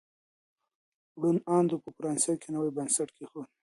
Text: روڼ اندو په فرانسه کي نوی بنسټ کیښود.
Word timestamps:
روڼ 1.21 1.35
اندو 1.55 1.75
په 1.83 1.89
فرانسه 1.97 2.31
کي 2.41 2.49
نوی 2.55 2.71
بنسټ 2.77 3.09
کیښود. 3.15 3.49